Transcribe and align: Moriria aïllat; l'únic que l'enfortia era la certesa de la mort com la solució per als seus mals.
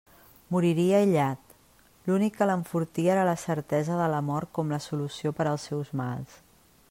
Moriria 0.53 0.93
aïllat; 0.99 1.51
l'únic 2.07 2.39
que 2.39 2.47
l'enfortia 2.51 3.11
era 3.17 3.27
la 3.31 3.37
certesa 3.43 3.99
de 4.01 4.09
la 4.15 4.23
mort 4.33 4.53
com 4.59 4.75
la 4.77 4.83
solució 4.89 5.37
per 5.41 5.47
als 5.53 5.67
seus 5.71 5.93
mals. 6.03 6.41